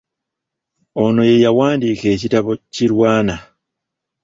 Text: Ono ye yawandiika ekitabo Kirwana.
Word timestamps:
Ono 1.03 1.21
ye 1.29 1.35
yawandiika 1.45 2.05
ekitabo 2.15 2.51
Kirwana. 2.73 3.35